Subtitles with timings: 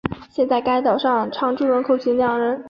[0.31, 2.59] 现在该岛上常住人口仅两人。